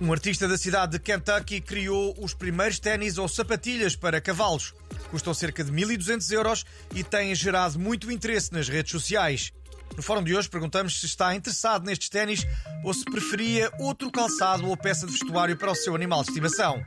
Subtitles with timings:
[0.00, 4.74] Um artista da cidade de Kentucky criou os primeiros ténis ou sapatilhas para cavalos.
[5.10, 6.64] Custam cerca de 1.200 euros
[6.94, 9.52] e têm gerado muito interesse nas redes sociais.
[9.96, 12.46] No fórum de hoje perguntamos se está interessado nestes ténis
[12.84, 16.84] ou se preferia outro calçado ou peça de vestuário para o seu animal de estimação.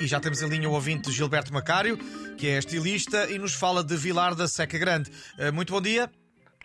[0.00, 1.98] E já temos em linha o ouvinte Gilberto Macário,
[2.38, 5.10] que é estilista e nos fala de Vilar da Seca Grande.
[5.36, 6.10] Eh, Muito bom dia.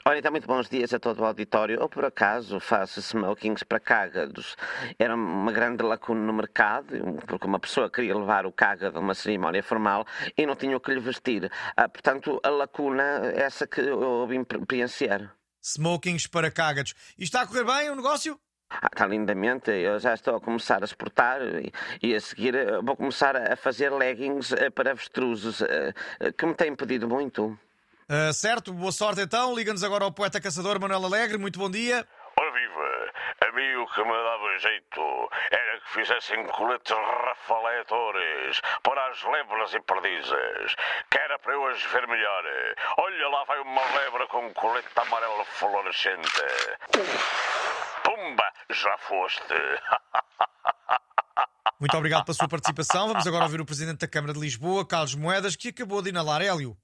[0.05, 1.79] Ora, então, muito bons dias a todo o auditório.
[1.79, 4.55] Eu, por acaso, faço smokings para cágados.
[4.97, 6.95] Era uma grande lacuna no mercado,
[7.27, 10.05] porque uma pessoa queria levar o cágado a uma cerimónia formal
[10.38, 11.52] e não tinha o que lhe vestir.
[11.75, 15.33] Ah, portanto, a lacuna é essa que eu vim experienciar.
[15.61, 16.93] Smokings para cágados.
[17.17, 18.39] E está a correr bem o negócio?
[18.69, 19.71] Ah, está lindamente.
[19.71, 21.71] Eu já estou a começar a exportar e,
[22.02, 25.94] e a seguir eh, vou começar a fazer leggings eh, para avestruzes, eh,
[26.38, 27.57] que me têm pedido muito.
[28.09, 29.53] Ah, certo, boa sorte então.
[29.53, 31.38] Liga-nos agora ao poeta caçador Manuel Alegre.
[31.38, 32.08] Muito bom dia.
[32.39, 33.11] Ora viva!
[33.45, 39.73] A mim o que me dava jeito era que fizessem coletes rafaletores para as lebras
[39.73, 40.75] e perdizes,
[41.11, 42.44] que era para eu as ver melhor.
[42.97, 46.30] Olha lá vai uma lebra com um colete amarelo fluorescente.
[48.03, 48.53] Pumba!
[48.69, 49.53] Já foste!
[51.78, 53.09] Muito obrigado pela sua participação.
[53.09, 56.41] Vamos agora ouvir o Presidente da Câmara de Lisboa, Carlos Moedas, que acabou de inalar
[56.41, 56.78] hélio.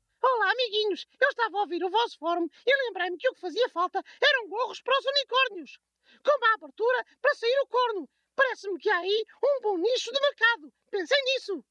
[0.54, 1.06] Amiguinhos!
[1.20, 4.48] Eu estava a ouvir o vosso fórum e lembrei-me que o que fazia falta eram
[4.48, 5.78] gorros para os unicórnios.
[6.24, 8.10] Com uma abertura para sair o corno.
[8.36, 10.74] Parece-me que há aí um bom nicho de mercado.
[10.90, 11.64] Pensei nisso.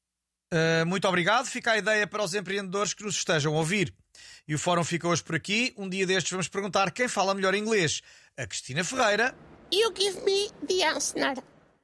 [0.53, 1.45] Ah, muito obrigado.
[1.47, 3.93] Fica a ideia para os empreendedores que nos estejam a ouvir.
[4.47, 5.73] E o fórum fica hoje por aqui.
[5.77, 8.01] Um dia destes vamos perguntar quem fala melhor inglês.
[8.37, 9.35] A Cristina Ferreira,
[9.71, 11.33] You give me the answer.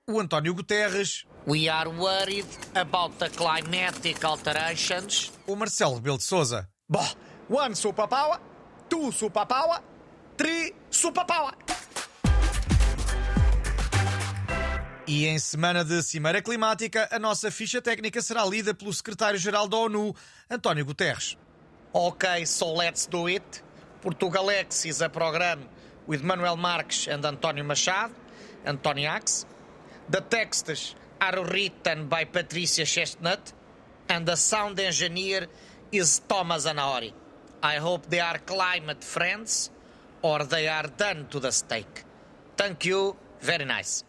[0.08, 5.32] o António Guterres, We are worried about the climatic alterations.
[5.48, 6.70] o Marcelo Rebelo de Souza.
[6.92, 7.06] Bom,
[7.48, 8.40] one superpower,
[8.90, 9.80] two superpower,
[10.36, 11.54] three superpower.
[15.06, 19.78] E em semana de Cimeira Climática, a nossa ficha técnica será lida pelo secretário-geral da
[19.78, 20.16] ONU,
[20.50, 21.38] António Guterres.
[21.94, 23.64] Okay, so let's do it.
[24.02, 25.60] Portugalex is a program
[26.08, 28.16] with Manuel Marques and António Machado,
[28.66, 29.46] Antoniax.
[30.10, 33.54] The texts are written by Patricia Chestnut
[34.10, 35.48] and the sound engineer
[35.92, 37.12] is Thomas Anaori.
[37.62, 39.70] I hope they are climate friends
[40.22, 42.04] or they are done to the stake.
[42.56, 43.16] Thank you.
[43.42, 44.04] Very nice.